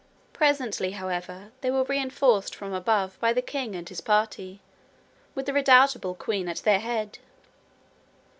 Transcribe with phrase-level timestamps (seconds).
[0.33, 4.59] Presently, however, they were reinforced from above by the king and his party,
[5.35, 7.19] with the redoubtable queen at their head.